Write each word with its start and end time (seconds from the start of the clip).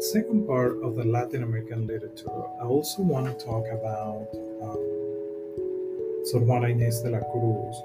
second 0.00 0.46
part 0.46 0.82
of 0.82 0.96
the 0.96 1.04
Latin 1.04 1.42
American 1.42 1.86
literature, 1.86 2.30
I 2.60 2.64
also 2.64 3.02
want 3.02 3.26
to 3.26 3.44
talk 3.44 3.66
about 3.68 4.28
um, 4.62 6.24
Sor 6.24 6.40
Juana 6.40 6.68
Inés 6.68 7.02
de 7.02 7.10
la 7.10 7.20
Cruz, 7.20 7.76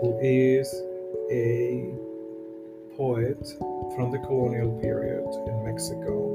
who 0.00 0.18
is 0.20 0.66
a 1.30 1.94
poet 2.96 3.38
from 3.94 4.10
the 4.10 4.18
colonial 4.26 4.76
period 4.80 5.22
in 5.46 5.64
Mexico. 5.64 6.34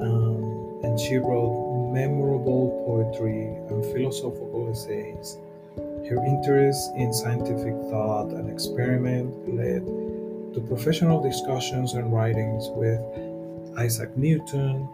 Um, 0.00 0.80
and 0.84 0.98
she 0.98 1.16
wrote 1.16 1.92
memorable 1.92 2.72
poetry 2.86 3.52
and 3.68 3.84
philosophical 3.92 4.70
essays. 4.70 5.36
Her 6.08 6.24
interest 6.24 6.90
in 6.96 7.12
scientific 7.12 7.74
thought 7.90 8.28
and 8.28 8.48
experiment 8.50 9.54
led 9.54 9.84
to 10.54 10.60
professional 10.68 11.20
discussions 11.20 11.92
and 11.92 12.10
writings 12.10 12.68
with 12.70 13.00
Isaac 13.78 14.16
Newton 14.16 14.88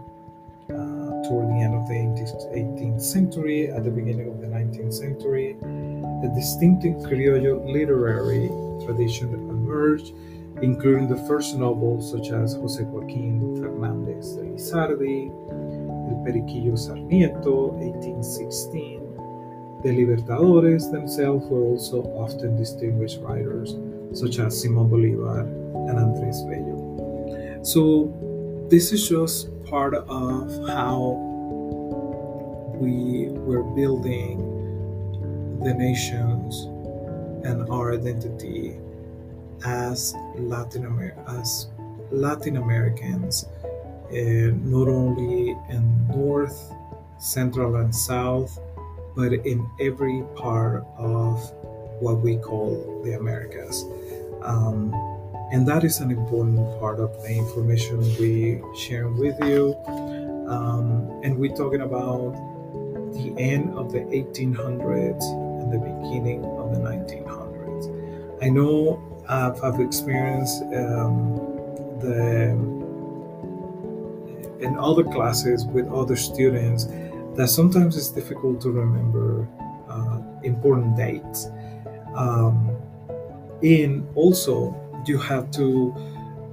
uh, 0.70 1.28
toward 1.28 1.48
the 1.48 1.60
end 1.60 1.74
of 1.74 1.86
the 1.86 1.94
18th 1.94 3.00
century, 3.00 3.70
at 3.70 3.84
the 3.84 3.90
beginning 3.90 4.28
of 4.28 4.40
the 4.40 4.46
19th 4.46 4.94
century. 4.94 5.56
A 6.24 6.34
distinctive 6.34 6.96
criollo 7.02 7.64
literary 7.64 8.48
tradition 8.84 9.34
emerged, 9.34 10.14
including 10.62 11.08
the 11.08 11.16
first 11.28 11.56
novels 11.56 12.10
such 12.10 12.30
as 12.30 12.54
Jose 12.54 12.82
Joaquin 12.84 13.60
Fernandez 13.60 14.34
de 14.36 14.42
Lizardi, 14.42 15.30
El 16.10 16.24
Periquillo 16.24 16.76
Sarniento, 16.76 17.72
1816. 17.72 19.02
The 19.82 19.90
Libertadores 19.90 20.90
themselves 20.92 21.46
were 21.46 21.62
also 21.62 22.02
often 22.14 22.56
distinguished 22.56 23.18
writers, 23.20 23.74
such 24.12 24.38
as 24.38 24.60
Simon 24.60 24.88
Bolivar 24.88 25.40
and 25.40 25.98
Andres 25.98 26.42
Bello. 26.42 27.62
So, 27.64 28.31
this 28.72 28.90
is 28.90 29.06
just 29.06 29.50
part 29.66 29.92
of 29.92 30.66
how 30.66 31.12
we 32.80 33.28
were 33.28 33.62
building 33.62 34.38
the 35.62 35.74
nations 35.74 36.62
and 37.44 37.68
our 37.68 37.92
identity 37.92 38.78
as 39.66 40.14
Latin 40.38 40.86
Amer- 40.86 41.14
as 41.28 41.66
Latin 42.10 42.56
Americans, 42.56 43.44
uh, 43.62 44.56
not 44.64 44.88
only 44.88 45.50
in 45.68 46.08
North, 46.08 46.72
Central, 47.18 47.76
and 47.76 47.94
South, 47.94 48.58
but 49.14 49.34
in 49.34 49.68
every 49.80 50.24
part 50.34 50.82
of 50.96 51.36
what 52.00 52.22
we 52.22 52.38
call 52.38 53.02
the 53.04 53.18
Americas. 53.18 53.84
Um, 54.40 55.11
and 55.52 55.66
that 55.68 55.84
is 55.84 56.00
an 56.00 56.10
important 56.10 56.58
part 56.80 56.98
of 56.98 57.10
the 57.22 57.28
information 57.28 58.00
we 58.18 58.60
share 58.76 59.08
with 59.08 59.38
you. 59.44 59.76
Um, 60.48 61.20
and 61.22 61.38
we're 61.38 61.54
talking 61.54 61.82
about 61.82 62.32
the 63.12 63.34
end 63.38 63.74
of 63.74 63.92
the 63.92 64.00
1800s 64.00 65.22
and 65.62 65.72
the 65.72 65.78
beginning 65.78 66.44
of 66.44 66.72
the 66.72 66.80
1900s 66.80 68.42
i 68.42 68.48
know 68.48 68.98
i've, 69.28 69.62
I've 69.62 69.80
experienced 69.80 70.62
um, 70.74 71.36
the 72.00 72.56
in 74.62 74.76
other 74.78 75.04
classes 75.04 75.66
with 75.66 75.88
other 75.88 76.16
students 76.16 76.86
that 77.34 77.48
sometimes 77.48 77.96
it's 77.96 78.10
difficult 78.10 78.60
to 78.60 78.70
remember 78.70 79.48
uh, 79.88 80.20
important 80.42 80.96
dates. 80.96 81.48
Um, 82.14 82.76
and 83.62 84.06
also 84.14 84.72
you 85.08 85.18
have 85.18 85.50
to 85.52 85.94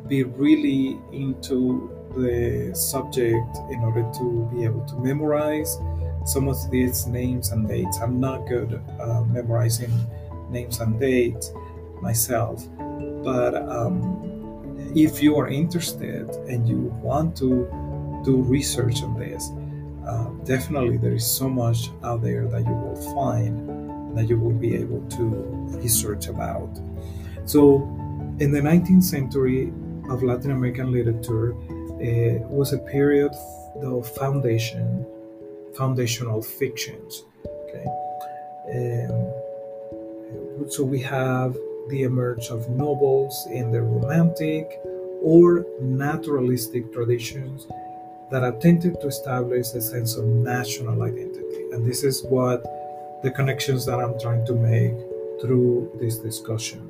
be 0.07 0.23
really 0.23 0.99
into 1.11 1.95
the 2.15 2.71
subject 2.73 3.57
in 3.69 3.79
order 3.79 4.09
to 4.17 4.49
be 4.53 4.63
able 4.63 4.83
to 4.85 4.95
memorize 4.97 5.77
some 6.25 6.47
of 6.47 6.57
these 6.71 7.07
names 7.07 7.51
and 7.51 7.67
dates. 7.67 7.99
I'm 7.99 8.19
not 8.19 8.47
good 8.47 8.81
uh, 8.99 9.21
memorizing 9.23 9.91
names 10.49 10.79
and 10.79 10.99
dates 10.99 11.51
myself, 12.01 12.67
but 13.23 13.55
um, 13.55 14.29
if 14.95 15.21
you 15.21 15.37
are 15.37 15.47
interested 15.47 16.29
and 16.47 16.67
you 16.67 16.93
want 17.01 17.37
to 17.37 17.67
do 18.25 18.37
research 18.37 19.03
on 19.03 19.17
this, 19.17 19.51
uh, 20.07 20.29
definitely 20.43 20.97
there 20.97 21.13
is 21.13 21.25
so 21.25 21.47
much 21.47 21.89
out 22.03 22.21
there 22.21 22.47
that 22.47 22.65
you 22.65 22.73
will 22.73 23.13
find 23.13 24.17
that 24.17 24.27
you 24.27 24.39
will 24.39 24.57
be 24.57 24.75
able 24.75 25.01
to 25.09 25.25
research 25.83 26.27
about. 26.27 26.69
So 27.45 27.98
in 28.39 28.51
the 28.51 28.59
19th 28.61 29.03
century 29.03 29.73
of 30.09 30.23
Latin 30.23 30.51
American 30.51 30.91
literature 30.93 31.53
uh, 31.53 32.39
was 32.47 32.71
a 32.71 32.77
period 32.77 33.33
of 33.83 34.07
foundation, 34.15 35.05
foundational 35.75 36.41
fictions. 36.41 37.25
Okay, 37.45 37.85
um, 38.75 40.69
so 40.69 40.83
we 40.85 41.01
have 41.01 41.53
the 41.89 42.03
emerge 42.03 42.47
of 42.47 42.69
novels 42.69 43.45
in 43.51 43.71
the 43.71 43.81
romantic 43.81 44.79
or 45.21 45.65
naturalistic 45.81 46.93
traditions 46.93 47.67
that 48.31 48.43
attempted 48.43 49.01
to 49.01 49.07
establish 49.07 49.73
a 49.73 49.81
sense 49.81 50.15
of 50.15 50.23
national 50.23 51.01
identity, 51.01 51.65
and 51.73 51.85
this 51.85 52.05
is 52.05 52.23
what 52.23 52.63
the 53.21 53.31
connections 53.31 53.85
that 53.85 53.99
I'm 53.99 54.17
trying 54.17 54.45
to 54.45 54.53
make 54.53 54.95
through 55.41 55.91
this 55.99 56.17
discussion 56.19 56.89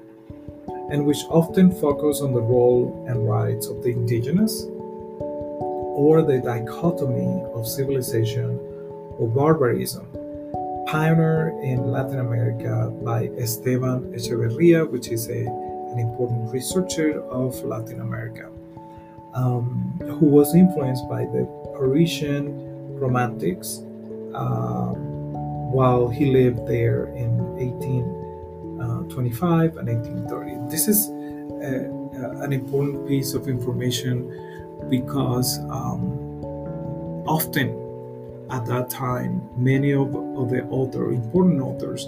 and 0.91 1.05
which 1.05 1.23
often 1.29 1.71
focus 1.71 2.21
on 2.21 2.33
the 2.33 2.41
role 2.41 3.05
and 3.07 3.27
rights 3.27 3.67
of 3.67 3.83
the 3.83 3.89
indigenous 3.89 4.63
or 5.99 6.21
the 6.21 6.39
dichotomy 6.39 7.43
of 7.53 7.67
civilization 7.67 8.57
or 9.19 9.27
barbarism, 9.27 10.07
pioneered 10.87 11.53
in 11.61 11.91
Latin 11.91 12.19
America 12.19 12.89
by 13.03 13.29
Esteban 13.37 14.11
Echeverria, 14.13 14.89
which 14.89 15.09
is 15.09 15.27
a, 15.29 15.45
an 15.91 15.99
important 15.99 16.51
researcher 16.51 17.21
of 17.25 17.53
Latin 17.63 17.99
America, 18.01 18.49
um, 19.35 19.99
who 20.19 20.25
was 20.25 20.55
influenced 20.55 21.07
by 21.09 21.25
the 21.25 21.45
Parisian 21.75 22.97
Romantics 22.97 23.83
uh, 24.33 24.93
while 25.75 26.07
he 26.07 26.31
lived 26.31 26.65
there 26.65 27.05
in 27.15 27.57
18. 27.59 28.18
1825 28.79 29.77
and 29.77 29.87
1830. 29.87 30.71
This 30.71 30.87
is 30.87 31.09
a, 31.61 31.89
a, 32.15 32.43
an 32.43 32.53
important 32.53 33.07
piece 33.07 33.33
of 33.33 33.47
information 33.47 34.87
because 34.89 35.59
um, 35.69 36.19
often 37.27 37.69
at 38.49 38.65
that 38.65 38.89
time, 38.89 39.47
many 39.55 39.91
of, 39.91 40.15
of 40.15 40.49
the 40.49 40.63
author, 40.69 41.11
important 41.11 41.61
authors 41.61 42.07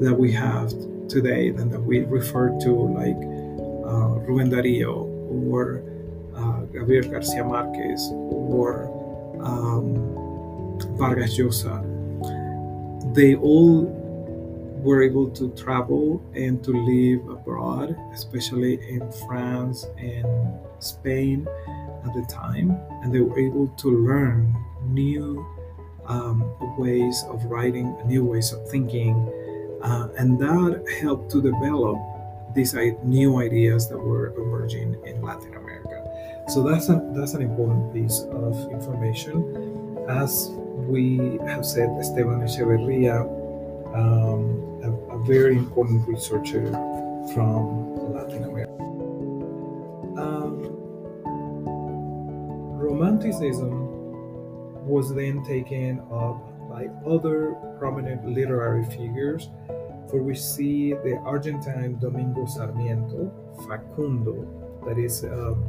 that 0.00 0.14
we 0.14 0.32
have 0.32 0.70
today 1.08 1.48
and 1.48 1.70
that 1.70 1.80
we 1.80 2.00
refer 2.00 2.48
to, 2.60 2.70
like 2.70 3.16
uh, 3.86 4.18
Ruben 4.26 4.50
Dario 4.50 5.04
or 5.48 5.82
uh, 6.34 6.60
Gabriel 6.72 7.08
Garcia 7.08 7.44
Marquez 7.44 8.10
or 8.12 8.84
um, 9.40 9.94
Vargas 10.96 11.38
Llosa, 11.38 11.84
they 13.14 13.36
all 13.36 13.97
were 14.82 15.02
able 15.02 15.28
to 15.30 15.50
travel 15.50 16.22
and 16.34 16.62
to 16.64 16.70
live 16.70 17.28
abroad, 17.28 17.96
especially 18.12 18.74
in 18.88 19.10
France 19.26 19.86
and 19.98 20.26
Spain 20.78 21.46
at 22.04 22.14
the 22.14 22.26
time, 22.30 22.70
and 23.02 23.12
they 23.12 23.20
were 23.20 23.38
able 23.38 23.68
to 23.68 23.88
learn 23.90 24.54
new 24.86 25.44
um, 26.06 26.44
ways 26.78 27.24
of 27.28 27.44
writing, 27.44 27.96
new 28.06 28.24
ways 28.24 28.52
of 28.52 28.68
thinking, 28.70 29.14
uh, 29.82 30.08
and 30.18 30.38
that 30.38 30.84
helped 31.00 31.30
to 31.30 31.42
develop 31.42 31.98
these 32.54 32.74
new 33.04 33.40
ideas 33.40 33.88
that 33.88 33.98
were 33.98 34.34
emerging 34.36 34.96
in 35.04 35.20
Latin 35.22 35.54
America. 35.54 36.04
So 36.48 36.62
that's 36.62 36.88
a, 36.88 37.02
that's 37.14 37.34
an 37.34 37.42
important 37.42 37.92
piece 37.92 38.20
of 38.30 38.70
information. 38.72 39.98
As 40.08 40.50
we 40.88 41.38
have 41.46 41.66
said, 41.66 41.90
Esteban 42.00 42.40
Echeverria 42.40 43.37
um, 43.98 44.68
very 45.28 45.58
important 45.58 46.08
researcher 46.08 46.70
from 47.34 48.14
Latin 48.14 48.44
America. 48.44 48.72
Um, 50.16 50.62
romanticism 52.80 53.70
was 54.86 55.14
then 55.14 55.44
taken 55.44 56.00
up 56.10 56.38
by 56.70 56.88
other 57.06 57.56
prominent 57.78 58.26
literary 58.26 58.86
figures, 58.86 59.50
for 60.08 60.22
we 60.22 60.34
see 60.34 60.94
the 60.94 61.20
Argentine 61.26 61.98
Domingo 61.98 62.46
Sarmiento, 62.46 63.30
Facundo, 63.68 64.34
that 64.86 64.98
is 64.98 65.24
um, 65.24 65.62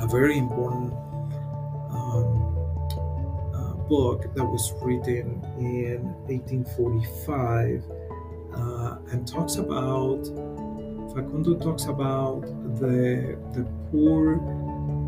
a 0.00 0.06
very 0.06 0.38
important 0.38 0.92
um, 1.90 2.39
book 3.90 4.32
that 4.34 4.44
was 4.44 4.72
written 4.82 5.42
in 5.58 6.00
1845 6.30 7.84
uh, 8.54 8.96
and 9.10 9.26
talks 9.26 9.56
about 9.56 10.22
Facundo 11.12 11.54
talks 11.58 11.86
about 11.86 12.42
the 12.78 13.36
the 13.52 13.66
poor 13.90 14.38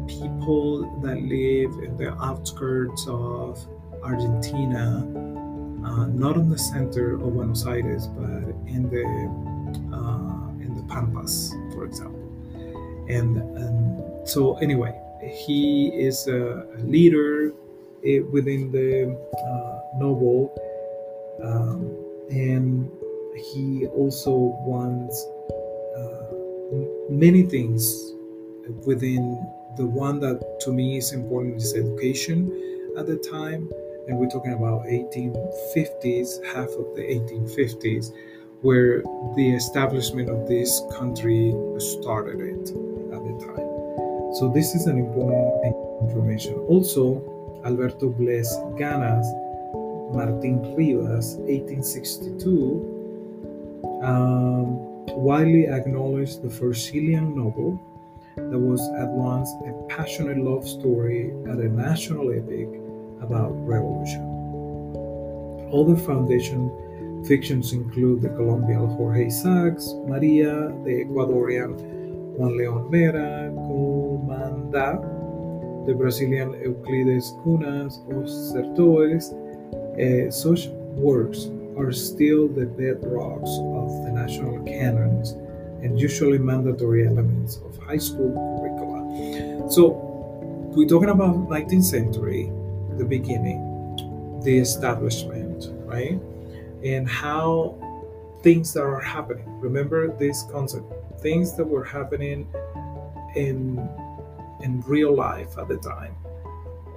people 0.09 1.01
that 1.01 1.17
live 1.23 1.73
in 1.87 1.97
the 1.97 2.13
outskirts 2.21 3.07
of 3.09 3.65
Argentina, 4.03 5.07
uh, 5.87 6.07
not 6.07 6.37
in 6.37 6.49
the 6.49 6.59
center 6.59 7.15
of 7.15 7.35
Buenos 7.35 7.65
Aires, 7.67 8.09
but 8.09 8.51
in 8.67 8.91
the 8.91 9.07
uh, 9.97 10.65
in 10.65 10.75
the 10.75 10.83
Pampas, 10.93 11.55
for 11.73 11.85
example. 11.85 12.19
And, 13.09 13.37
and 13.37 14.29
so, 14.29 14.57
anyway, 14.59 14.99
he 15.23 15.89
is 15.89 16.27
a 16.29 16.67
leader 16.79 17.49
eh, 17.49 17.53
within 18.31 18.71
the 18.73 19.17
uh, 19.39 19.99
noble, 19.99 20.53
um, 21.43 21.91
and 22.31 22.91
he 23.37 23.87
also 23.89 24.33
wants 24.67 25.27
uh, 25.97 26.33
many 27.11 27.43
things 27.43 28.15
within 28.87 29.47
the 29.77 29.87
one 29.87 30.21
that 30.21 30.61
to 30.61 30.73
me 30.73 30.99
is 30.99 31.13
important 31.13 31.57
is 31.57 31.75
education 31.75 32.51
at 32.99 33.07
the 33.07 33.17
time 33.17 33.71
and 34.09 34.19
we're 34.19 34.29
talking 34.29 34.53
about 34.53 34.85
1850s 34.85 36.45
half 36.45 36.69
of 36.69 36.95
the 36.95 37.03
1850s 37.03 38.13
where 38.61 39.03
the 39.35 39.55
establishment 39.55 40.29
of 40.29 40.47
this 40.49 40.83
country 40.97 41.55
started 41.79 42.41
it 42.41 42.71
at 43.13 43.21
the 43.25 43.35
time. 43.45 44.35
So 44.39 44.51
this 44.55 44.75
is 44.75 44.87
an 44.87 44.99
important 44.99 45.75
information. 46.03 46.55
Also 46.69 47.32
alberto 47.65 48.09
Blest 48.09 48.61
Gana's 48.77 49.27
martin 50.15 50.75
rivas 50.77 51.37
1862 51.47 52.93
um, 54.03 54.77
widely 55.17 55.69
acknowledged 55.69 56.43
the 56.43 56.51
first 56.51 56.91
Chilean 56.91 57.37
novel 57.37 57.81
that 58.37 58.59
was 58.59 58.81
at 58.99 59.09
once 59.09 59.49
a 59.67 59.73
passionate 59.89 60.39
love 60.39 60.67
story 60.67 61.31
and 61.31 61.61
a 61.61 61.69
national 61.69 62.33
epic 62.33 62.69
about 63.21 63.51
revolution. 63.67 64.23
Other 65.73 65.97
foundation 65.97 66.71
fictions 67.27 67.73
include 67.73 68.23
the 68.23 68.31
Colombian 68.31 68.89
Jorge 68.97 69.27
Isaacs, 69.27 69.95
Maria, 70.07 70.69
the 70.85 71.05
Ecuadorian 71.05 71.79
Juan 72.37 72.53
León 72.53 72.91
Mera, 72.91 73.51
Cumandá, 73.53 75.01
the 75.87 75.95
Brazilian 75.95 76.53
Euclides 76.63 77.33
Cunha's 77.43 78.01
Os 78.11 78.53
Sertões. 78.53 79.33
Uh, 79.99 80.31
such 80.31 80.69
works 80.97 81.51
are 81.77 81.93
still 81.93 82.49
the 82.49 82.67
bedrocks 82.67 83.53
of 83.77 84.05
the 84.05 84.13
national 84.13 84.63
canons 84.65 85.33
and 85.83 85.99
usually 85.99 86.39
mandatory 86.39 87.07
elements 87.07 87.59
of 87.65 87.77
high 87.79 87.99
school 87.99 88.33
curricula. 88.61 89.71
So, 89.71 90.13
we're 90.75 90.89
talking 90.89 91.11
about 91.11 91.49
19th 91.49 91.85
century, 91.85 92.51
the 92.97 93.05
beginning, 93.05 94.41
the 94.43 94.59
establishment, 94.59 95.69
right? 95.85 96.19
And 96.83 97.09
how 97.09 97.77
things 98.43 98.73
that 98.75 98.83
are 98.83 99.01
happening. 99.01 99.45
Remember 99.61 100.09
this 100.17 100.45
concept. 100.51 100.85
Things 101.21 101.57
that 101.57 101.65
were 101.65 101.85
happening 101.85 102.49
in 103.37 103.77
in 104.63 104.81
real 104.83 105.15
life 105.15 105.59
at 105.59 105.69
the 105.69 105.79
time 105.79 106.17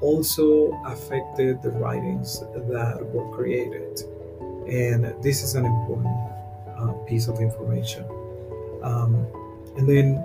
also 0.01 0.71
affected 0.85 1.61
the 1.61 1.71
writings 1.71 2.41
that 2.53 2.99
were 3.13 3.35
created. 3.35 4.01
And 4.67 5.15
this 5.23 5.43
is 5.43 5.55
an 5.55 5.65
important 5.65 6.15
uh, 6.77 6.91
piece 7.07 7.27
of 7.27 7.39
information. 7.39 8.05
Um, 8.83 9.25
and 9.77 9.87
then, 9.87 10.23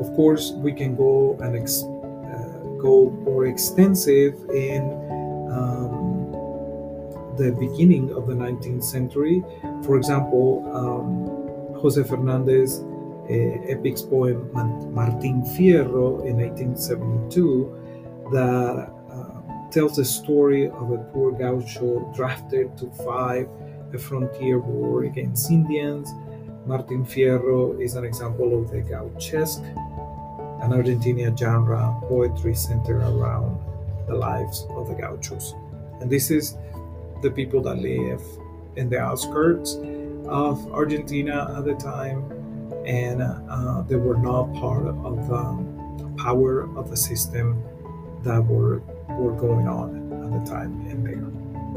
of 0.00 0.14
course, 0.14 0.52
we 0.52 0.72
can 0.72 0.96
go 0.96 1.38
and 1.40 1.56
ex- 1.56 1.84
uh, 1.84 2.58
go 2.78 3.10
more 3.24 3.46
extensive 3.46 4.34
in 4.50 4.82
um, 5.50 6.32
the 7.36 7.52
beginning 7.52 8.12
of 8.14 8.26
the 8.26 8.34
19th 8.34 8.84
century. 8.84 9.42
For 9.84 9.96
example, 9.96 10.46
um, 10.74 11.80
Jose 11.80 12.02
Hernandez 12.02 12.80
uh, 13.24 13.72
epic 13.72 13.96
poem 14.10 14.50
Martin 14.52 15.42
Fierro 15.42 16.24
in 16.26 16.36
1872 16.36 18.28
that 18.32 18.90
uh, 19.10 19.70
tells 19.70 19.96
the 19.96 20.04
story 20.04 20.68
of 20.68 20.90
a 20.92 20.98
poor 21.12 21.32
gaucho 21.32 22.12
drafted 22.14 22.76
to 22.76 22.90
fight 23.04 23.48
a 23.92 23.98
frontier 23.98 24.58
war 24.58 25.04
against 25.04 25.50
Indians 25.50 26.12
Martin 26.66 27.04
Fierro 27.04 27.78
is 27.80 27.94
an 27.94 28.04
example 28.04 28.58
of 28.58 28.70
the 28.70 28.80
gauchesque, 28.80 29.62
an 29.62 30.70
Argentinian 30.70 31.38
genre 31.38 31.94
poetry 32.08 32.54
centered 32.54 33.02
around 33.02 33.60
the 34.06 34.14
lives 34.14 34.66
of 34.70 34.88
the 34.88 34.94
gauchos. 34.94 35.54
And 36.00 36.10
this 36.10 36.30
is 36.30 36.56
the 37.22 37.30
people 37.30 37.60
that 37.62 37.76
live 37.78 38.22
in 38.76 38.88
the 38.88 38.98
outskirts 38.98 39.74
of 40.26 40.72
Argentina 40.72 41.54
at 41.56 41.64
the 41.66 41.74
time, 41.74 42.22
and 42.86 43.22
uh, 43.22 43.82
they 43.88 43.96
were 43.96 44.18
not 44.18 44.52
part 44.54 44.86
of 44.86 45.28
the 45.28 46.14
power 46.16 46.68
of 46.76 46.90
the 46.90 46.96
system 46.96 47.62
that 48.22 48.44
were 48.44 48.80
were 49.10 49.32
going 49.32 49.68
on 49.68 49.88
at 50.24 50.44
the 50.44 50.50
time 50.50 50.86
in 50.90 51.04
there. 51.04 51.24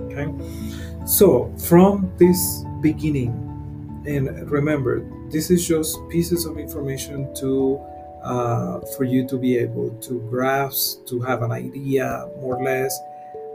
Okay, 0.05 1.05
so 1.05 1.53
from 1.57 2.11
this 2.17 2.63
beginning 2.81 3.47
and 4.07 4.49
remember 4.49 5.03
this 5.29 5.51
is 5.51 5.67
just 5.67 5.97
pieces 6.09 6.45
of 6.45 6.57
information 6.57 7.33
to 7.35 7.79
uh, 8.23 8.79
for 8.95 9.03
you 9.03 9.27
to 9.27 9.37
be 9.37 9.57
able 9.57 9.89
to 10.01 10.19
grasp 10.29 11.05
to 11.05 11.19
have 11.19 11.43
an 11.43 11.51
idea 11.51 12.27
more 12.41 12.57
or 12.57 12.63
less 12.63 12.97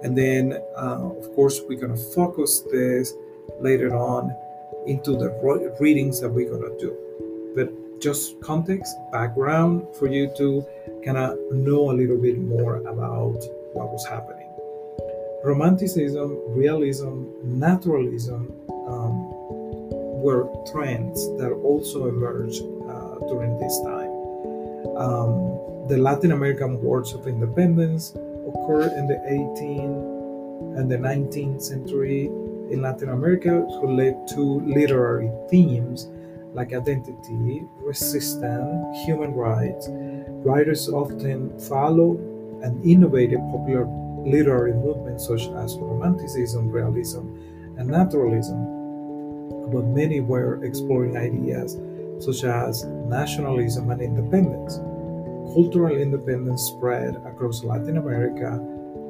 and 0.03 0.17
then 0.17 0.53
uh, 0.77 1.11
of 1.19 1.35
course 1.35 1.61
we're 1.69 1.79
to 1.81 1.97
focus 1.97 2.61
this 2.71 3.15
later 3.61 3.95
on 3.95 4.35
into 4.87 5.13
the 5.13 5.31
readings 5.81 6.21
that 6.21 6.29
we're 6.29 6.49
to 6.51 6.79
do 6.79 6.97
just 8.03 8.41
context 8.41 8.97
background 9.13 9.87
for 9.99 10.09
you 10.09 10.33
to 10.37 10.67
kind 11.05 11.17
of 11.17 11.39
know 11.53 11.91
a 11.91 11.95
little 11.95 12.19
bit 12.19 12.39
more 12.39 12.77
about 12.77 13.39
what 13.75 13.91
was 13.91 14.05
happening 14.07 14.49
romanticism 15.45 16.39
realism 16.49 17.25
naturalism 17.45 18.53
um, 18.89 19.29
were 20.23 20.49
trends 20.71 21.27
that 21.39 21.51
also 21.65 22.07
emerged 22.07 22.63
uh, 22.63 23.19
during 23.27 23.59
this 23.59 23.77
time. 23.83 24.13
Um, 24.97 25.89
the 25.89 25.99
Latin 25.99 26.31
American 26.31 26.81
Wars 26.81 27.13
of 27.13 27.27
Independence 27.27 28.11
occurred 28.15 28.93
in 28.93 29.09
the 29.09 29.19
18th 29.27 30.79
and 30.79 30.91
the 30.91 30.97
19th 30.97 31.61
century 31.61 32.27
in 32.71 32.81
Latin 32.81 33.09
America, 33.09 33.67
who 33.81 33.97
led 33.97 34.29
to 34.29 34.61
literary 34.61 35.31
themes 35.51 36.07
like 36.53 36.73
identity, 36.73 37.65
resistance, 37.81 38.97
human 39.05 39.33
rights. 39.33 39.89
Writers 40.45 40.89
often 40.89 41.59
follow 41.59 42.13
and 42.63 42.85
innovated 42.85 43.39
popular 43.51 43.87
literary 44.25 44.75
movements 44.75 45.27
such 45.27 45.49
as 45.57 45.77
Romanticism, 45.79 46.71
Realism, 46.71 47.21
and 47.79 47.89
Naturalism 47.89 48.83
but 49.73 49.87
many 49.87 50.21
were 50.21 50.63
exploring 50.65 51.17
ideas 51.17 51.81
such 52.23 52.45
as 52.45 52.85
nationalism 52.85 53.91
and 53.91 54.01
independence. 54.01 54.77
Cultural 55.55 55.97
independence 55.97 56.63
spread 56.63 57.17
across 57.27 57.65
Latin 57.65 57.97
America 57.97 58.61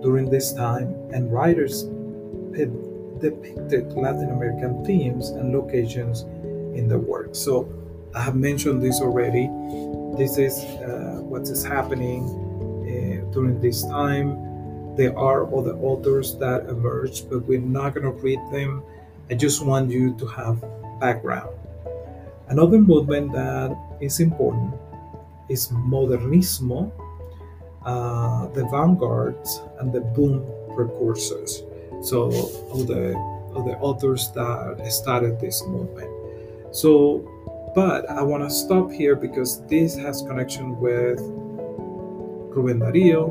during 0.02 0.30
this 0.30 0.52
time, 0.52 0.94
and 1.12 1.32
writers 1.32 1.84
depicted 3.20 3.92
Latin 3.92 4.30
American 4.30 4.84
themes 4.84 5.30
and 5.30 5.52
locations 5.52 6.24
in 6.74 6.88
the 6.88 6.98
work. 6.98 7.34
So, 7.34 7.68
I 8.14 8.22
have 8.22 8.36
mentioned 8.36 8.82
this 8.82 9.00
already. 9.00 9.48
This 10.18 10.36
is 10.36 10.58
uh, 10.58 11.20
what 11.22 11.42
is 11.42 11.64
happening 11.64 12.28
uh, 12.84 13.32
during 13.32 13.60
this 13.60 13.82
time. 13.84 14.96
There 14.96 15.18
are 15.18 15.46
other 15.56 15.74
authors 15.76 16.36
that 16.36 16.68
emerged, 16.68 17.30
but 17.30 17.46
we're 17.46 17.60
not 17.60 17.94
going 17.94 18.04
to 18.04 18.12
read 18.12 18.38
them 18.52 18.82
I 19.32 19.34
just 19.34 19.64
want 19.64 19.90
you 19.90 20.14
to 20.16 20.26
have 20.26 20.60
background. 21.00 21.56
Another 22.48 22.78
movement 22.78 23.32
that 23.32 23.74
is 23.98 24.20
important 24.20 24.74
is 25.48 25.68
Modernismo, 25.68 26.92
uh, 27.86 28.48
the 28.48 28.66
vanguards, 28.66 29.62
and 29.78 29.90
the 29.90 30.02
boom 30.02 30.44
precursors. 30.74 31.62
So, 32.02 32.28
all 32.68 32.84
the, 32.84 33.14
all 33.54 33.62
the 33.62 33.78
authors 33.78 34.30
that 34.32 34.84
started 34.92 35.40
this 35.40 35.64
movement. 35.66 36.10
So, 36.72 37.28
but 37.74 38.08
I 38.08 38.22
want 38.22 38.42
to 38.44 38.50
stop 38.50 38.90
here 38.90 39.14
because 39.14 39.64
this 39.66 39.96
has 39.96 40.22
connection 40.22 40.78
with 40.80 41.18
Rubén 42.54 42.80
Darío, 42.80 43.28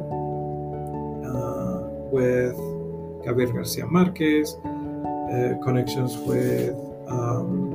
uh, 1.25 1.89
with 2.11 2.55
Gabriel 3.25 3.51
Garcia 3.51 3.87
Marquez, 3.87 4.55
uh, 4.63 5.57
connections 5.63 6.17
with 6.17 6.75
um, 7.07 7.71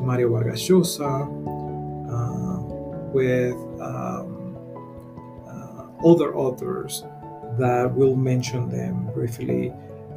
Mario 0.00 0.30
Vargas 0.30 0.68
Llosa, 0.68 1.22
uh, 2.10 2.60
with 3.12 3.54
um, 3.80 4.56
uh, 5.46 6.08
other 6.08 6.34
authors 6.34 7.04
that 7.58 7.92
we'll 7.94 8.16
mention 8.16 8.68
them 8.68 9.08
briefly 9.14 9.72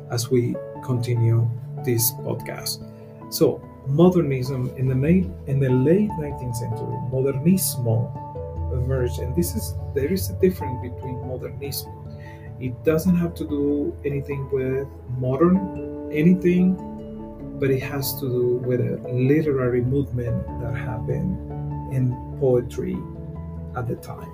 as 0.10 0.30
we 0.30 0.56
continue 0.84 1.48
this 1.84 2.12
podcast. 2.14 2.88
So, 3.32 3.62
modernism 3.88 4.72
in 4.78 4.88
the 4.88 4.96
late 4.96 5.28
in 5.48 5.60
the 5.60 5.70
late 5.70 6.10
19th 6.12 6.56
century, 6.56 6.98
modernismo 7.12 8.12
emerged, 8.74 9.20
and 9.20 9.36
this 9.36 9.56
is 9.56 9.76
there 9.94 10.12
is 10.12 10.30
a 10.30 10.34
difference 10.40 10.82
between 10.82 11.16
modernismo. 11.24 11.92
It 12.60 12.82
doesn't 12.84 13.16
have 13.16 13.34
to 13.36 13.46
do 13.46 13.96
anything 14.06 14.50
with 14.52 14.88
modern 15.18 16.10
anything, 16.12 16.76
but 17.60 17.70
it 17.72 17.82
has 17.82 18.14
to 18.20 18.30
do 18.30 18.48
with 18.66 18.80
a 18.80 19.02
literary 19.12 19.82
movement 19.82 20.46
that 20.62 20.76
happened 20.76 21.34
in 21.94 22.16
poetry 22.40 22.98
at 23.76 23.88
the 23.88 23.96
time. 23.98 24.32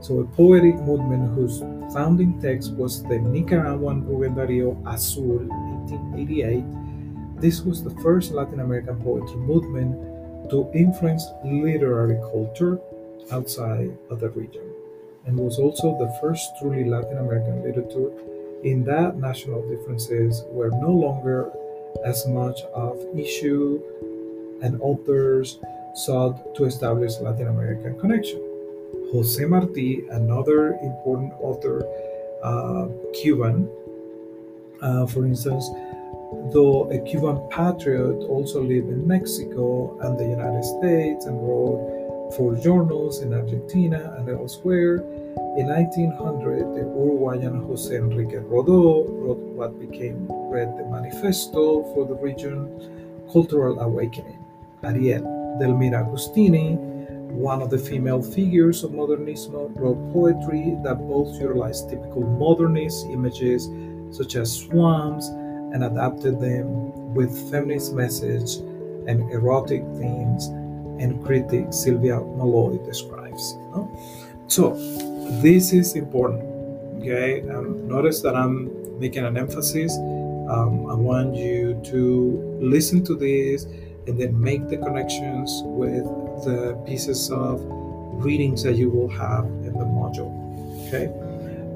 So 0.00 0.20
a 0.20 0.24
poetic 0.24 0.76
movement 0.76 1.34
whose 1.34 1.60
founding 1.92 2.40
text 2.40 2.72
was 2.72 3.02
the 3.02 3.18
Nicaraguan 3.18 4.02
Rubén 4.04 4.34
Darío 4.34 4.80
Azul, 4.86 5.46
1888 5.90 6.64
this 7.40 7.62
was 7.62 7.82
the 7.82 7.94
first 8.02 8.32
Latin 8.32 8.60
American 8.60 9.00
poetry 9.00 9.36
movement 9.36 10.50
to 10.50 10.70
influence 10.74 11.24
literary 11.44 12.18
culture 12.32 12.78
outside 13.32 13.96
of 14.10 14.20
the 14.20 14.30
region, 14.30 14.68
and 15.26 15.36
was 15.36 15.58
also 15.58 15.96
the 15.98 16.12
first 16.20 16.50
truly 16.58 16.84
Latin 16.84 17.18
American 17.18 17.62
literature 17.62 18.10
in 18.62 18.84
that 18.84 19.16
national 19.16 19.66
differences 19.68 20.44
were 20.48 20.70
no 20.70 20.90
longer 20.90 21.50
as 22.04 22.26
much 22.26 22.60
of 22.74 22.98
issue 23.16 23.80
and 24.62 24.78
authors 24.82 25.58
sought 25.94 26.54
to 26.54 26.64
establish 26.64 27.18
Latin 27.20 27.48
American 27.48 27.98
connection. 27.98 28.40
Jose 29.12 29.44
Marti, 29.44 30.06
another 30.10 30.74
important 30.82 31.32
author, 31.40 31.82
uh, 32.42 32.86
Cuban, 33.14 33.68
uh, 34.82 35.06
for 35.06 35.26
instance, 35.26 35.68
though 36.52 36.90
a 36.90 36.98
Cuban 37.00 37.48
patriot, 37.50 38.26
also 38.28 38.62
lived 38.62 38.88
in 38.88 39.06
Mexico 39.06 39.98
and 40.00 40.18
the 40.18 40.24
United 40.24 40.64
States 40.64 41.26
and 41.26 41.36
wrote 41.36 42.34
for 42.36 42.54
journals 42.56 43.22
in 43.22 43.34
Argentina 43.34 44.14
and 44.18 44.28
elsewhere. 44.28 44.98
In 45.58 45.66
1900, 45.66 46.74
the 46.74 46.80
Uruguayan 46.80 47.62
Jose 47.66 47.94
Enrique 47.94 48.38
Rodó 48.38 49.06
wrote 49.08 49.38
what 49.58 49.78
became 49.80 50.26
read 50.50 50.76
the 50.78 50.84
Manifesto 50.84 51.82
for 51.94 52.06
the 52.06 52.14
region 52.14 53.26
Cultural 53.32 53.80
Awakening. 53.80 54.38
Ariel 54.82 55.22
Delmira 55.60 56.06
Agustini, 56.06 56.78
one 57.30 57.62
of 57.62 57.70
the 57.70 57.78
female 57.78 58.22
figures 58.22 58.82
of 58.84 58.92
modernismo, 58.92 59.70
wrote 59.76 60.12
poetry 60.12 60.76
that 60.84 60.96
both 61.08 61.34
utilized 61.40 61.90
typical 61.90 62.22
modernist 62.22 63.06
images 63.06 63.68
such 64.10 64.36
as 64.36 64.52
swamps 64.52 65.28
and 65.72 65.84
adapted 65.84 66.40
them 66.40 67.14
with 67.14 67.30
feminist 67.50 67.94
message 67.94 68.56
and 69.06 69.30
erotic 69.32 69.82
themes 69.98 70.46
and 71.00 71.24
critic 71.24 71.72
Sylvia 71.72 72.20
Molloy 72.20 72.78
describes. 72.84 73.56
So 74.46 74.74
this 75.40 75.72
is 75.72 75.94
important. 75.94 76.42
Okay, 76.98 77.40
um, 77.48 77.88
notice 77.88 78.20
that 78.20 78.36
I'm 78.36 78.98
making 78.98 79.24
an 79.24 79.36
emphasis. 79.38 79.96
Um, 79.96 80.90
I 80.90 80.94
want 80.94 81.34
you 81.34 81.80
to 81.84 82.58
listen 82.60 83.02
to 83.04 83.14
this 83.14 83.64
and 84.06 84.20
then 84.20 84.38
make 84.38 84.68
the 84.68 84.76
connections 84.76 85.62
with 85.64 86.04
the 86.44 86.78
pieces 86.86 87.30
of 87.30 87.62
readings 88.24 88.62
that 88.64 88.74
you 88.74 88.90
will 88.90 89.08
have 89.08 89.44
in 89.44 89.72
the 89.72 89.86
module. 89.86 90.34
Okay, 90.88 91.06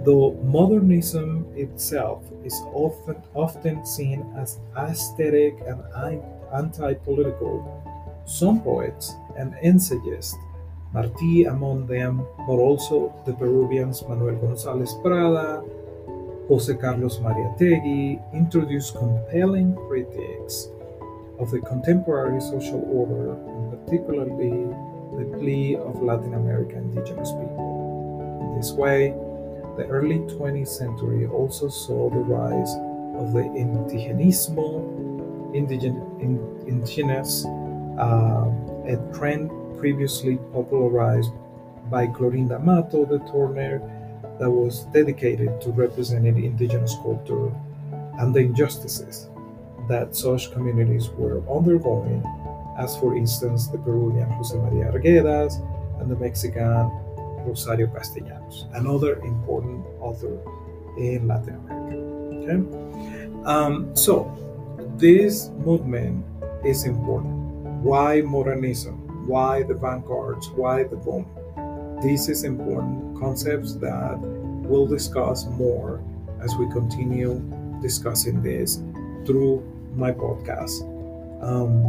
though 0.04 0.32
modernism 0.42 1.43
itself 1.56 2.25
is 2.44 2.54
often 2.73 3.23
often 3.34 3.84
seen 3.84 4.25
as 4.37 4.58
aesthetic 4.76 5.58
and 5.66 5.80
anti-political. 6.52 7.62
Some 8.26 8.61
poets 8.62 9.14
and 9.37 9.54
essayists, 9.62 10.37
Martí 10.94 11.50
among 11.50 11.87
them, 11.87 12.26
but 12.46 12.58
also 12.58 13.12
the 13.26 13.32
Peruvians 13.34 14.02
Manuel 14.08 14.37
González 14.37 14.94
Prada, 15.02 15.62
Jose 16.49 16.75
Carlos 16.75 17.18
Mariátegui, 17.18 18.20
introduced 18.32 18.94
compelling 18.96 19.75
critiques 19.88 20.68
of 21.38 21.50
the 21.50 21.61
contemporary 21.61 22.40
social 22.40 22.82
order, 22.92 23.32
and 23.32 23.73
particularly 23.73 24.70
the 25.18 25.38
plea 25.38 25.76
of 25.76 26.02
Latin 26.02 26.34
American 26.34 26.78
indigenous 26.94 27.30
people. 27.32 27.73
In 28.42 28.61
this 28.61 28.73
way, 28.73 29.14
the 29.76 29.87
early 29.87 30.19
20th 30.19 30.69
century 30.69 31.26
also 31.26 31.69
saw 31.69 32.11
the 32.11 32.19
rise 32.19 32.75
of 33.19 33.33
the 33.33 33.40
indigenismo, 33.40 35.54
indigen, 35.54 35.97
in, 36.21 36.38
indigenous, 36.66 37.45
uh, 37.99 38.50
a 38.87 38.97
trend 39.12 39.50
previously 39.78 40.37
popularized 40.52 41.31
by 41.90 42.07
Clorinda 42.07 42.62
Matto 42.62 43.04
de 43.04 43.19
Turner 43.31 43.81
that 44.38 44.50
was 44.50 44.85
dedicated 44.87 45.61
to 45.61 45.71
representing 45.71 46.45
indigenous 46.45 46.95
culture 47.02 47.52
and 48.19 48.35
the 48.35 48.40
injustices 48.40 49.28
that 49.88 50.16
such 50.16 50.52
communities 50.52 51.11
were 51.11 51.43
undergoing, 51.50 52.23
as 52.78 52.97
for 52.97 53.16
instance 53.16 53.69
the 53.69 53.78
Peruvian 53.78 54.28
Jose 54.31 54.57
Maria 54.57 54.90
Arguedas 54.90 55.61
and 56.00 56.11
the 56.11 56.16
Mexican 56.16 56.90
Rosario 57.44 57.86
Castellanos, 57.88 58.66
another 58.74 59.18
important 59.20 59.84
author 60.00 60.38
in 60.98 61.28
Latin 61.28 61.56
America. 61.56 61.96
Okay, 62.34 63.44
um, 63.44 63.94
so 63.96 64.30
this 64.96 65.48
movement 65.64 66.24
is 66.64 66.84
important. 66.84 67.34
Why 67.82 68.22
modernism? 68.22 69.26
Why 69.26 69.62
the 69.62 69.74
vanguards? 69.74 70.48
Why 70.50 70.84
the 70.84 70.96
boom? 70.96 71.26
This 72.02 72.28
is 72.28 72.44
important 72.44 73.18
concepts 73.18 73.74
that 73.76 74.18
we'll 74.20 74.86
discuss 74.86 75.46
more 75.46 76.02
as 76.42 76.54
we 76.56 76.70
continue 76.70 77.40
discussing 77.80 78.42
this 78.42 78.82
through 79.26 79.62
my 79.94 80.10
podcast. 80.12 80.82
Um, 81.42 81.84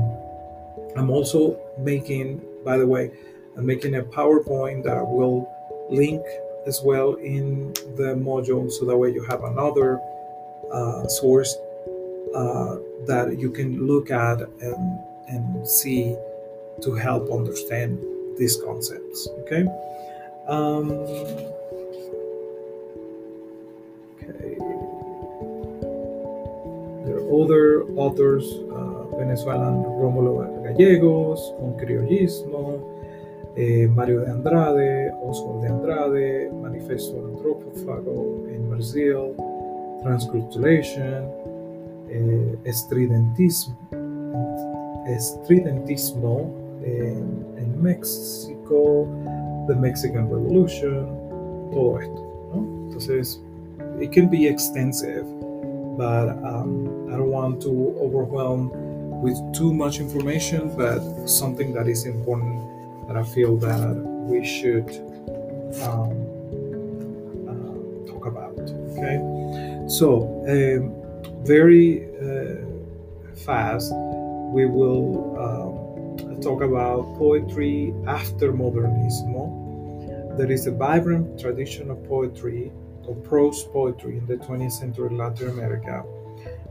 I'm 0.96 1.10
also 1.10 1.60
making, 1.78 2.42
by 2.64 2.78
the 2.78 2.88
way, 2.88 3.12
I'm 3.58 3.66
making 3.66 3.96
a 3.96 4.04
PowerPoint 4.04 4.84
that 4.84 5.06
will 5.06 5.50
link 5.90 6.24
as 6.68 6.82
well 6.84 7.14
in 7.16 7.74
the 7.96 8.16
module 8.16 8.72
so 8.72 8.86
that 8.86 8.98
way 8.98 9.12
you 9.12 9.24
have 9.24 9.44
another 9.44 10.00
uh, 10.72 11.08
source 11.08 11.56
uh, 12.36 12.78
that 13.06 13.38
you 13.40 13.52
can 13.52 13.86
look 13.86 14.12
at 14.12 14.42
and, 14.62 15.00
and 15.28 15.68
see 15.68 16.16
to 16.82 16.94
help 16.96 17.32
understand 17.32 18.00
these 18.38 18.58
concepts. 18.58 19.30
Okay. 19.42 19.66
Um, 20.48 20.92
okay. 24.20 24.58
There 27.06 27.18
are 27.18 27.44
other 27.44 27.84
authors, 27.96 28.44
uh, 28.74 29.18
Venezuelan 29.18 29.84
Rómulo 29.84 30.64
Gallegos, 30.64 31.54
con 31.58 31.78
criollismo, 31.80 32.95
eh, 33.56 33.88
Mario 33.88 34.22
de 34.22 34.32
Andrade, 34.32 35.14
Oswald 35.22 35.62
de 35.62 35.70
Andrade, 35.70 36.52
Manifesto 36.62 37.26
Antropófago 37.26 38.46
in 38.50 38.70
Brazil, 38.70 39.36
Transculturation, 40.02 41.32
eh, 42.10 42.56
estridentismo, 42.66 43.76
estridentismo 45.08 46.52
en, 46.84 47.46
en, 47.58 47.82
México, 47.82 49.08
The 49.68 49.76
Mexican 49.76 50.30
Revolution, 50.30 51.08
todo 51.72 52.00
esto. 52.00 52.50
¿no? 52.54 52.88
Entonces, 52.88 53.42
it 54.00 54.12
can 54.12 54.30
be 54.30 54.48
extensive, 54.48 55.24
but 55.98 56.30
um, 56.44 57.08
I 57.12 57.18
don't 57.18 57.32
want 57.32 57.62
to 57.62 57.96
overwhelm 58.00 58.70
with 59.22 59.38
too 59.54 59.74
much 59.74 60.00
information, 60.00 60.72
but 60.76 61.00
something 61.28 61.74
that 61.74 61.88
is 61.88 62.06
important 62.06 62.75
that 63.08 63.18
I 63.18 63.24
feel 63.24 63.58
that 63.58 63.96
we 63.96 64.46
should 64.46 64.90
um, 65.84 66.12
uh, 67.48 68.12
talk 68.12 68.26
about. 68.26 68.58
Okay, 68.98 69.18
so 69.88 70.44
um, 70.48 71.46
very 71.46 72.06
uh, 72.18 72.66
fast 73.46 73.92
we 74.54 74.66
will 74.66 75.36
um, 75.38 76.42
talk 76.42 76.62
about 76.62 77.04
poetry 77.18 77.94
after 78.08 78.54
modernismo. 78.54 80.38
There 80.38 80.52
is 80.52 80.68
a 80.68 80.72
vibrant 80.72 81.40
tradition 81.40 81.92
of 81.92 82.04
poetry 82.08 82.72
or 83.08 83.16
prose 83.16 83.64
poetry 83.64 84.18
in 84.18 84.26
the 84.26 84.38
20th 84.38 84.72
century 84.72 85.10
Latin 85.10 85.50
America. 85.50 86.04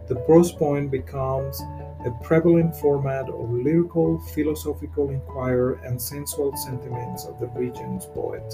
The 0.09 0.17
prose 0.27 0.53
poem 0.53 0.89
becomes 0.89 1.63
a 2.05 2.11
prevalent 2.23 2.77
format 2.77 3.29
of 3.31 3.51
lyrical, 3.51 4.19
philosophical 4.35 5.11
inquiry 5.11 5.79
and 5.85 6.01
sensual 6.01 6.55
sentiments 6.57 7.25
of 7.25 7.39
the 7.41 7.47
region's 7.49 8.07
poet. 8.07 8.45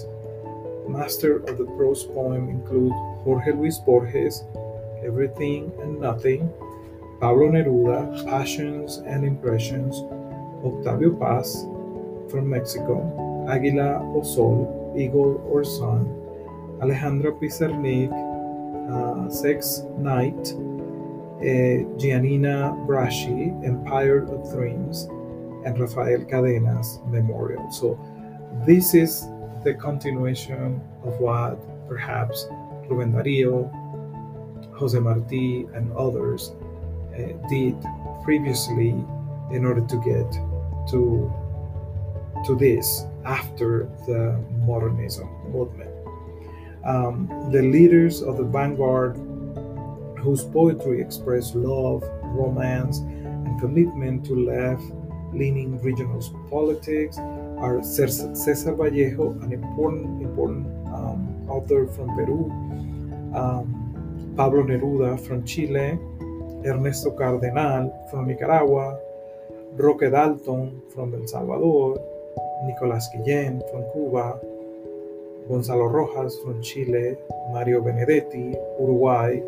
master 0.88 1.38
of 1.46 1.58
the 1.58 1.66
prose 1.76 2.04
poem 2.04 2.48
include 2.48 2.92
Jorge 3.22 3.52
Luis 3.52 3.78
Borges, 3.78 4.44
Everything 5.04 5.72
and 5.80 6.00
Nothing, 6.00 6.52
Pablo 7.20 7.50
Neruda, 7.50 8.24
Passions 8.24 8.98
and 8.98 9.24
Impressions, 9.24 10.02
Octavio 10.64 11.14
Paz 11.14 11.66
from 12.30 12.48
Mexico, 12.48 13.02
Águila 13.48 14.00
o 14.14 14.22
Sol, 14.22 14.94
Eagle 14.96 15.40
or 15.46 15.64
Sun, 15.64 16.06
Alejandra 16.80 17.32
Pizarnik, 17.38 18.10
uh, 18.90 19.30
Sex 19.30 19.82
Night, 19.98 20.54
Giannina 21.40 22.74
Braschi, 22.86 23.64
Empire 23.64 24.24
of 24.24 24.52
Dreams, 24.52 25.04
and 25.64 25.78
Rafael 25.78 26.24
Cadenas 26.24 27.00
Memorial. 27.06 27.70
So 27.70 27.98
this 28.66 28.94
is 28.94 29.26
the 29.64 29.74
continuation 29.74 30.80
of 31.04 31.18
what 31.18 31.58
perhaps 31.88 32.46
Rubén 32.88 33.12
Darío, 33.12 33.70
Jose 34.74 34.98
Marti, 34.98 35.66
and 35.74 35.92
others 35.92 36.52
uh, 37.14 37.48
did 37.48 37.76
previously 38.24 38.90
in 39.50 39.64
order 39.64 39.86
to 39.86 39.96
get 40.02 40.30
to 40.90 41.32
to 42.46 42.56
this 42.56 43.04
after 43.24 43.84
the 44.06 44.42
modernism 44.64 45.28
movement. 45.52 45.90
Um, 46.84 47.28
the 47.52 47.60
leaders 47.60 48.22
of 48.22 48.38
the 48.38 48.44
vanguard 48.44 49.18
whose 50.20 50.44
poetry 50.44 51.00
expressed 51.00 51.54
love, 51.54 52.02
romance, 52.24 52.98
and 52.98 53.60
commitment 53.60 54.24
to 54.26 54.34
left 54.34 54.84
leaning 55.32 55.80
regional 55.82 56.20
politics 56.50 57.18
are 57.18 57.82
Cesar 57.82 58.74
Vallejo, 58.74 59.32
an 59.42 59.52
important, 59.52 60.22
important 60.22 60.66
um, 60.88 61.46
author 61.48 61.86
from 61.86 62.08
Peru, 62.16 62.50
um, 63.34 64.34
Pablo 64.36 64.62
Neruda 64.62 65.20
from 65.26 65.44
Chile, 65.44 65.98
Ernesto 66.64 67.10
Cardenal 67.10 68.08
from 68.10 68.26
Nicaragua, 68.26 68.98
Roque 69.72 70.10
Dalton 70.10 70.82
from 70.92 71.14
El 71.14 71.26
Salvador, 71.26 71.98
Nicolás 72.64 73.04
Guillén 73.14 73.60
from 73.70 73.84
Cuba, 73.92 74.38
Gonzalo 75.48 75.86
Rojas 75.86 76.38
from 76.44 76.62
Chile, 76.62 77.16
Mario 77.52 77.80
Benedetti, 77.80 78.54
Uruguay, 78.78 79.40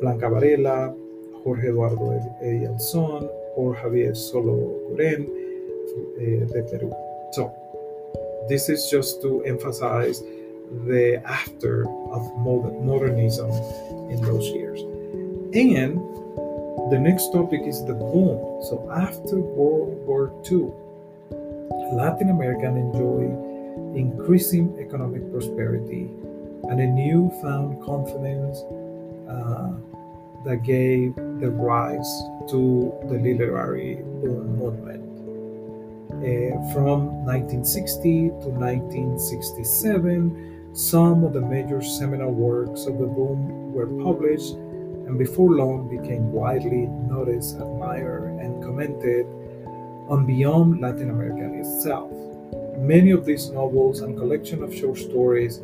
Blanca 0.00 0.28
Varela, 0.28 0.94
Jorge 1.42 1.68
Eduardo 1.68 2.20
Eielson, 2.42 3.28
or 3.56 3.74
Javier 3.74 4.16
Solo 4.16 4.78
Guren 4.88 5.26
eh, 6.18 6.44
de 6.44 6.62
Peru. 6.62 6.92
So, 7.32 7.52
this 8.48 8.68
is 8.68 8.88
just 8.90 9.22
to 9.22 9.42
emphasize 9.44 10.22
the 10.86 11.22
after 11.24 11.88
of 12.10 12.22
modernism 12.36 13.50
in 14.10 14.20
those 14.22 14.46
years. 14.48 14.80
And 15.54 15.98
the 16.90 16.98
next 16.98 17.32
topic 17.32 17.62
is 17.64 17.84
the 17.84 17.94
boom. 17.94 18.62
So, 18.68 18.88
after 18.94 19.38
World 19.38 20.06
War 20.06 20.32
II, 20.50 20.70
Latin 21.96 22.30
America 22.30 22.66
enjoyed 22.66 23.96
increasing 23.96 24.76
economic 24.78 25.30
prosperity 25.30 26.10
and 26.68 26.80
a 26.80 26.86
newfound 26.86 27.82
confidence 27.82 28.58
uh, 28.58 28.85
that 29.26 30.62
gave 30.62 31.16
the 31.16 31.50
rise 31.50 32.22
to 32.48 32.94
the 33.08 33.18
literary 33.18 33.96
boom 34.22 34.56
movement. 34.56 35.02
Uh, 36.16 36.54
from 36.72 37.26
1960 37.26 38.28
to 38.28 38.48
1967, 38.54 40.70
some 40.72 41.24
of 41.24 41.32
the 41.32 41.40
major 41.40 41.82
seminal 41.82 42.30
works 42.30 42.86
of 42.86 42.98
the 42.98 43.06
boom 43.06 43.72
were 43.72 43.88
published 44.04 44.54
and 44.54 45.18
before 45.18 45.50
long 45.50 45.88
became 45.88 46.30
widely 46.32 46.86
noticed, 46.86 47.56
admired, 47.56 48.38
and 48.40 48.62
commented 48.62 49.26
on 50.08 50.24
beyond 50.26 50.80
Latin 50.80 51.10
America 51.10 51.52
itself. 51.58 52.12
Many 52.78 53.10
of 53.10 53.24
these 53.24 53.50
novels 53.50 54.00
and 54.00 54.16
collection 54.16 54.62
of 54.62 54.72
short 54.74 54.98
stories 54.98 55.60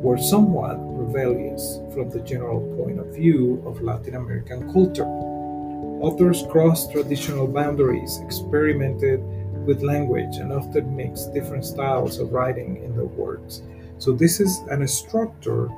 were 0.00 0.16
somewhat 0.16 0.78
rebellious 0.80 1.78
from 1.92 2.08
the 2.08 2.20
general 2.20 2.60
point 2.76 2.98
of 2.98 3.14
view 3.14 3.62
of 3.66 3.82
Latin 3.82 4.14
American 4.14 4.72
culture. 4.72 5.04
Authors 5.04 6.44
crossed 6.50 6.90
traditional 6.90 7.46
boundaries, 7.46 8.18
experimented 8.24 9.20
with 9.66 9.82
language, 9.82 10.36
and 10.36 10.52
often 10.52 10.96
mixed 10.96 11.34
different 11.34 11.66
styles 11.66 12.18
of 12.18 12.32
writing 12.32 12.82
in 12.82 12.96
their 12.96 13.04
works. 13.04 13.60
So, 13.98 14.12
this 14.12 14.40
is 14.40 14.60
an 14.70 14.88
structure 14.88 15.68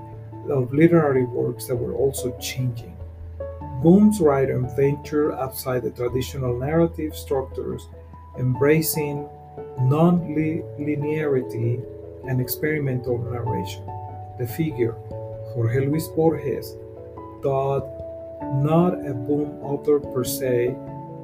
of 0.48 0.72
literary 0.72 1.24
works 1.24 1.66
that 1.66 1.74
were 1.74 1.94
also 1.94 2.38
changing. 2.38 2.96
Boom's 3.82 4.20
writing 4.20 4.70
ventured 4.76 5.34
outside 5.34 5.82
the 5.82 5.90
traditional 5.90 6.56
narrative 6.56 7.16
structures, 7.16 7.88
embracing 8.38 9.28
non 9.80 10.20
linearity 10.78 11.82
and 12.28 12.40
experimental 12.40 13.18
narration 13.18 13.82
the 14.38 14.46
figure, 14.46 14.92
Jorge 15.54 15.86
Luis 15.86 16.08
Borges, 16.08 16.76
thought 17.42 17.86
not 18.62 18.94
a 19.06 19.14
boom 19.14 19.58
author 19.62 20.00
per 20.00 20.24
se, 20.24 20.74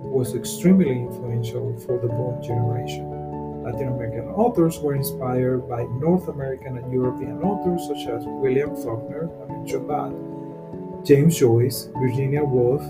was 0.02 0.34
extremely 0.34 0.90
influential 0.90 1.76
for 1.80 1.98
the 1.98 2.08
boom 2.08 2.42
generation. 2.42 3.18
Latin 3.64 3.88
American 3.88 4.28
authors 4.30 4.78
were 4.78 4.94
inspired 4.94 5.68
by 5.68 5.82
North 6.00 6.28
American 6.28 6.78
and 6.78 6.92
European 6.92 7.42
authors 7.42 7.86
such 7.86 8.08
as 8.08 8.24
William 8.24 8.74
Faulkner, 8.76 9.28
mentioned 9.48 9.90
that, 9.90 11.04
James 11.04 11.36
Joyce, 11.38 11.90
Virginia 12.00 12.44
Woolf, 12.44 12.82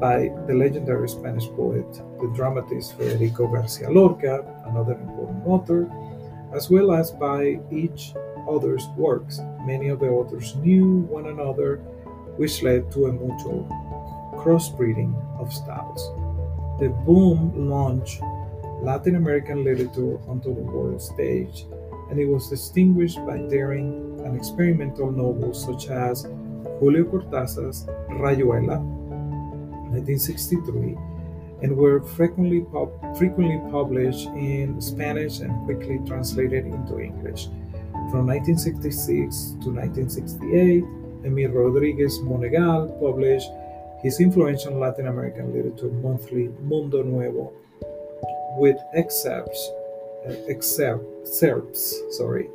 by 0.00 0.32
the 0.46 0.54
legendary 0.54 1.08
Spanish 1.08 1.46
poet, 1.50 1.90
the 2.20 2.30
dramatist 2.34 2.96
Federico 2.96 3.46
Garcia 3.46 3.90
Lorca, 3.90 4.44
another 4.66 4.94
important 4.94 5.46
author, 5.46 5.90
as 6.52 6.70
well 6.70 6.92
as 6.92 7.10
by 7.12 7.60
each 7.70 8.12
others' 8.48 8.88
works. 8.96 9.40
Many 9.64 9.88
of 9.88 10.00
the 10.00 10.08
authors 10.08 10.56
knew 10.56 11.02
one 11.08 11.26
another, 11.26 11.76
which 12.36 12.62
led 12.62 12.90
to 12.92 13.06
a 13.06 13.12
mutual 13.12 13.66
crossbreeding 14.34 15.14
of 15.38 15.52
styles. 15.52 16.02
The 16.80 16.88
boom 16.88 17.70
launched 17.70 18.20
Latin 18.82 19.14
American 19.14 19.62
literature 19.62 20.18
onto 20.26 20.52
the 20.52 20.60
world 20.60 21.00
stage, 21.00 21.66
and 22.10 22.18
it 22.18 22.26
was 22.26 22.50
distinguished 22.50 23.24
by 23.24 23.38
daring 23.38 24.20
and 24.24 24.36
experimental 24.36 25.12
novels 25.12 25.64
such 25.64 25.88
as 25.88 26.26
Julio 26.80 27.04
Cortázar's 27.04 27.86
Rayuela, 28.10 28.82
1963, 29.92 30.96
and 31.62 31.76
were 31.76 32.02
frequently, 32.02 32.62
pub- 32.62 33.16
frequently 33.16 33.60
published 33.70 34.26
in 34.34 34.80
Spanish 34.80 35.38
and 35.38 35.64
quickly 35.64 36.00
translated 36.04 36.66
into 36.66 36.98
English. 36.98 37.46
From 38.12 38.26
1966 38.26 39.56
to 39.64 39.72
1968, 39.72 40.84
Emir 41.24 41.48
Rodriguez 41.48 42.18
Monegal 42.18 43.00
published 43.00 43.48
his 44.02 44.20
influential 44.20 44.78
Latin 44.78 45.06
American 45.06 45.50
literature 45.50 45.88
monthly 45.88 46.50
Mundo 46.60 47.02
Nuevo 47.02 47.54
with 48.58 48.76
excerpts, 48.92 49.66
uh, 50.28 50.34
excerpts 50.46 52.02
sorry, 52.10 52.50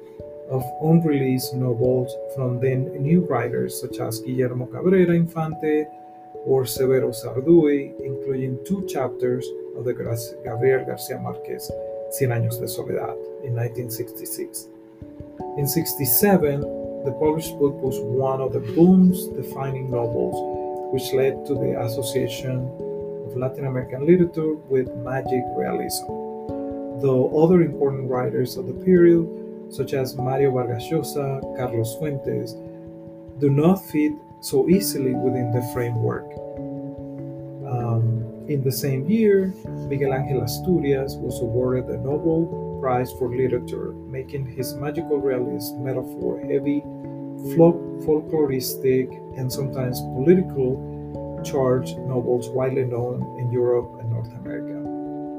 of 0.52 0.64
unreleased 0.84 1.56
novels 1.56 2.14
from 2.36 2.60
then 2.60 2.94
new 3.02 3.22
writers 3.26 3.82
such 3.82 3.98
as 4.00 4.20
Guillermo 4.20 4.68
Cabrera 4.68 5.16
Infante 5.16 5.88
or 6.46 6.66
Severo 6.66 7.10
Sarduy, 7.10 8.00
including 8.06 8.60
two 8.64 8.86
chapters 8.86 9.48
of 9.76 9.86
the 9.86 9.94
Gabriel 10.44 10.86
Garcia 10.86 11.18
Marquez 11.18 11.72
Cien 12.12 12.30
Años 12.32 12.60
de 12.60 12.68
Soledad 12.68 13.18
in 13.44 13.56
1966. 13.56 14.77
In 15.58 15.68
67, 15.68 16.62
the 17.04 17.18
published 17.20 17.58
book 17.58 17.74
was 17.82 18.00
one 18.00 18.42
of 18.42 18.54
the 18.54 18.60
boom's 18.60 19.26
defining 19.30 19.90
novels, 19.90 20.38
which 20.94 21.12
led 21.14 21.48
to 21.48 21.56
the 21.56 21.82
association 21.82 22.70
of 23.26 23.36
Latin 23.36 23.66
American 23.66 24.06
literature 24.06 24.54
with 24.70 24.94
magic 24.98 25.42
realism. 25.56 26.06
Though 27.02 27.32
other 27.42 27.64
important 27.64 28.08
writers 28.08 28.56
of 28.56 28.68
the 28.68 28.86
period, 28.86 29.28
such 29.74 29.94
as 29.96 30.16
Mario 30.16 30.52
Vargas 30.52 30.84
Llosa, 30.92 31.42
Carlos 31.58 31.98
Fuentes, 31.98 32.54
do 33.40 33.50
not 33.50 33.84
fit 33.84 34.12
so 34.42 34.70
easily 34.70 35.16
within 35.16 35.52
the 35.52 35.68
framework. 35.74 36.30
In 38.48 38.64
the 38.64 38.72
same 38.72 39.06
year, 39.10 39.54
Miguel 39.90 40.14
Angel 40.14 40.42
Asturias 40.42 41.16
was 41.16 41.42
awarded 41.42 41.88
the 41.88 41.98
Nobel 41.98 42.80
Prize 42.80 43.12
for 43.20 43.28
Literature, 43.28 43.92
making 44.08 44.46
his 44.46 44.74
magical 44.74 45.18
realist 45.18 45.76
metaphor 45.76 46.40
heavy, 46.40 46.80
folkloristic, 48.08 49.12
and 49.38 49.52
sometimes 49.52 50.00
political 50.16 50.80
charged 51.44 51.98
novels 52.00 52.48
widely 52.48 52.86
known 52.86 53.20
in 53.38 53.52
Europe 53.52 53.98
and 54.00 54.10
North 54.12 54.32
America. 54.40 54.80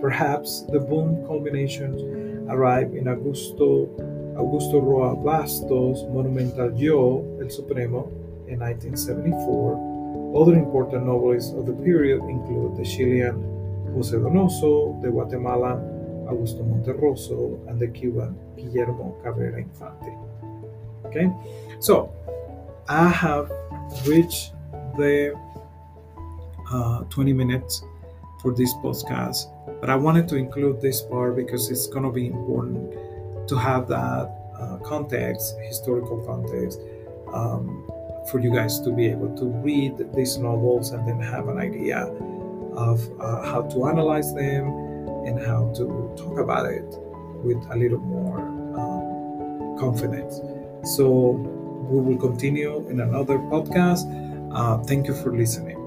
Perhaps 0.03 0.67
the 0.71 0.79
boom 0.79 1.25
culmination 1.27 2.47
arrived 2.51 2.95
in 2.95 3.05
Augusto, 3.05 3.89
Augusto 4.37 4.83
Roa 4.83 5.17
Bastos' 5.17 6.07
monumental 6.13 6.79
Yo, 6.79 7.25
El 7.41 7.49
Supremo, 7.49 8.13
in 8.49 8.61
1974. 8.61 9.88
Other 10.35 10.55
important 10.55 11.07
novelists 11.07 11.53
of 11.53 11.67
the 11.67 11.73
period 11.73 12.21
include 12.29 12.77
the 12.77 12.85
Chilean 12.85 13.37
Jose 13.95 14.17
Donoso, 14.17 15.01
the 15.03 15.11
Guatemalan 15.11 15.79
Augusto 16.29 16.63
Monterroso, 16.63 17.67
and 17.69 17.81
the 17.81 17.89
Cuban 17.89 18.37
Guillermo 18.57 19.17
Cabrera 19.23 19.59
Infante. 19.59 20.13
Okay, 21.07 21.33
so 21.81 22.13
I 22.89 23.09
have 23.09 23.51
reached 24.07 24.53
the 24.97 25.35
uh, 26.71 27.05
20 27.05 27.33
minutes 27.33 27.83
for 28.43 28.55
this 28.55 28.73
podcast, 28.75 29.51
but 29.81 29.89
I 29.89 29.97
wanted 29.97 30.29
to 30.29 30.37
include 30.37 30.81
this 30.81 31.01
part 31.03 31.37
because 31.37 31.71
it's 31.71 31.87
going 31.87 32.05
to 32.05 32.13
be 32.13 32.27
important 32.27 33.49
to 33.49 33.57
have 33.57 33.89
that 33.89 34.31
uh, 34.59 34.77
context, 34.85 35.57
historical 35.67 36.19
context, 36.27 36.81
um, 37.33 37.91
for 38.31 38.39
you 38.39 38.53
guys 38.53 38.81
to 38.81 38.91
be 38.91 39.07
able 39.07 39.35
to 39.37 39.47
read 39.47 40.13
these 40.15 40.39
novels 40.39 40.91
and 40.91 41.07
then 41.07 41.21
have 41.21 41.49
an 41.49 41.59
idea 41.59 42.05
of 42.75 43.01
uh, 43.21 43.43
how 43.43 43.63
to 43.63 43.87
analyze 43.87 44.35
them 44.35 44.69
and 45.27 45.39
how 45.45 45.73
to 45.75 46.13
talk 46.17 46.39
about 46.39 46.67
it 46.67 46.85
with 47.43 47.59
a 47.71 47.77
little 47.77 47.99
more 47.99 48.41
um, 48.41 49.79
confidence. 49.79 50.41
So 50.97 51.09
we 51.91 52.01
will 52.01 52.19
continue 52.19 52.87
in 52.89 53.01
another 53.01 53.39
podcast. 53.39 54.07
Uh, 54.55 54.79
thank 54.85 55.07
you 55.07 55.15
for 55.15 55.35
listening. 55.35 55.78